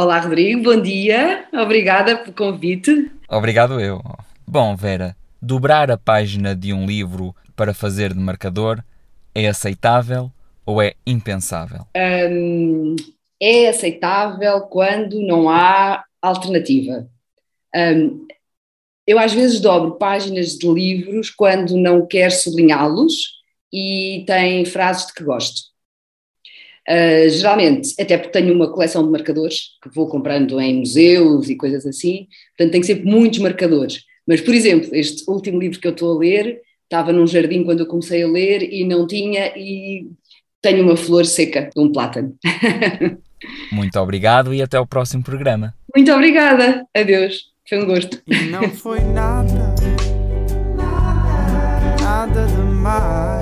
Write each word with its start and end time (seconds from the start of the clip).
Olá, 0.00 0.20
Rodrigo, 0.20 0.62
bom 0.62 0.80
dia. 0.80 1.44
Obrigada 1.52 2.16
pelo 2.18 2.32
convite. 2.32 3.10
Obrigado 3.28 3.80
eu. 3.80 4.00
Bom, 4.46 4.76
Vera, 4.76 5.16
dobrar 5.42 5.90
a 5.90 5.98
página 5.98 6.54
de 6.54 6.72
um 6.72 6.86
livro 6.86 7.34
para 7.56 7.74
fazer 7.74 8.14
de 8.14 8.20
marcador 8.20 8.80
é 9.34 9.48
aceitável 9.48 10.30
ou 10.64 10.80
é 10.80 10.94
impensável? 11.04 11.80
Hum, 11.96 12.94
é 13.42 13.68
aceitável 13.70 14.60
quando 14.60 15.20
não 15.20 15.50
há 15.50 16.04
alternativa. 16.22 17.08
Hum, 17.74 18.24
eu 19.04 19.18
às 19.18 19.32
vezes 19.32 19.58
dobro 19.58 19.98
páginas 19.98 20.50
de 20.50 20.72
livros 20.72 21.28
quando 21.28 21.76
não 21.76 22.06
quero 22.06 22.32
sublinhá-los 22.32 23.14
e 23.72 24.22
tem 24.28 24.64
frases 24.64 25.08
de 25.08 25.14
que 25.14 25.24
gosto. 25.24 25.76
Uh, 26.88 27.28
geralmente, 27.28 27.94
até 28.00 28.16
porque 28.16 28.32
tenho 28.32 28.54
uma 28.54 28.72
coleção 28.72 29.04
de 29.04 29.10
marcadores 29.10 29.76
que 29.82 29.94
vou 29.94 30.08
comprando 30.08 30.58
em 30.58 30.78
museus 30.78 31.50
e 31.50 31.54
coisas 31.54 31.84
assim, 31.84 32.26
portanto 32.56 32.72
tenho 32.72 32.84
sempre 32.84 33.04
muitos 33.04 33.40
marcadores. 33.40 34.04
Mas, 34.26 34.40
por 34.40 34.54
exemplo, 34.54 34.88
este 34.92 35.22
último 35.30 35.58
livro 35.58 35.78
que 35.78 35.86
eu 35.86 35.92
estou 35.92 36.16
a 36.16 36.18
ler 36.18 36.62
estava 36.84 37.12
num 37.12 37.26
jardim 37.26 37.62
quando 37.62 37.80
eu 37.80 37.86
comecei 37.86 38.22
a 38.22 38.28
ler 38.28 38.62
e 38.62 38.84
não 38.84 39.06
tinha, 39.06 39.52
e 39.56 40.06
tenho 40.62 40.82
uma 40.82 40.96
flor 40.96 41.26
seca 41.26 41.70
de 41.74 41.80
um 41.80 41.92
plátano. 41.92 42.34
Muito 43.70 43.98
obrigado 44.00 44.52
e 44.52 44.62
até 44.62 44.80
o 44.80 44.86
próximo 44.86 45.22
programa. 45.22 45.74
Muito 45.94 46.10
obrigada. 46.12 46.86
Adeus. 46.94 47.52
Foi 47.68 47.82
um 47.82 47.86
gosto. 47.86 48.20
E 48.26 48.46
não 48.46 48.68
foi 48.70 49.00
nada, 49.00 49.74
nada 52.00 52.46
demais. 52.46 53.37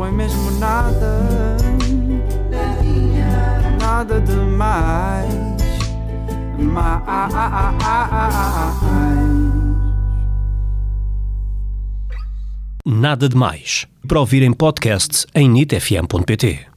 Foi 0.00 0.10
mesmo 0.10 0.50
nada, 0.52 1.58
nada 3.78 4.18
demais. 4.18 5.28
Mais. 6.58 7.20
Nada 12.86 13.28
de 13.28 13.36
Mais. 13.36 13.86
Para 14.08 14.20
ouvir 14.20 14.42
em 14.42 14.54
podcast 14.54 15.26
em 15.34 15.50
nitfm.pt. 15.50 16.69